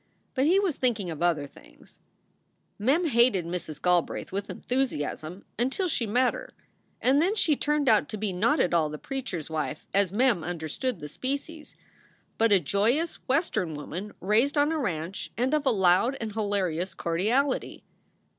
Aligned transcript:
But 0.33 0.47
he 0.47 0.59
was 0.59 0.77
thinking 0.77 1.11
of 1.11 1.21
other 1.21 1.45
things. 1.45 2.01
Mem 2.79 3.05
hated 3.05 3.45
Mrs. 3.45 3.79
Galbraith 3.79 4.31
with 4.31 4.49
enthusiasm 4.49 5.45
until 5.59 5.87
she 5.87 6.07
met 6.07 6.33
her, 6.33 6.55
and 6.99 7.21
then 7.21 7.35
she 7.35 7.55
turned 7.55 7.87
out 7.87 8.09
to 8.09 8.17
be 8.17 8.33
not 8.33 8.59
at 8.59 8.73
all 8.73 8.89
the 8.89 8.97
preach 8.97 9.31
er 9.31 9.37
s 9.37 9.47
wife 9.47 9.85
as 9.93 10.11
Mem 10.11 10.43
understood 10.43 10.97
the 10.97 11.07
species, 11.07 11.75
but 12.39 12.51
a 12.51 12.59
joyous 12.59 13.11
SOULS 13.11 13.15
FOR 13.17 13.19
SALE 13.19 13.21
87 13.21 13.25
Western 13.27 13.75
woman 13.75 14.13
raised 14.21 14.57
on 14.57 14.71
a 14.71 14.79
ranch 14.79 15.31
and 15.37 15.53
of 15.53 15.67
a 15.67 15.71
loud 15.71 16.17
and 16.19 16.31
hilarious 16.33 16.95
cordiality. 16.95 17.83